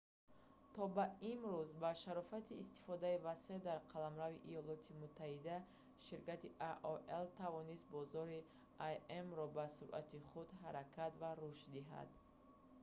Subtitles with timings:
[0.73, 5.57] то ба имрӯз ба шарофати истифодаи васеъ дар қаламрави иёлоти муттаҳида
[6.05, 8.39] ширкати aol тавонистааст бозори
[9.19, 12.09] im-ро бо суръати худ ҳаракат ва рушд диҳад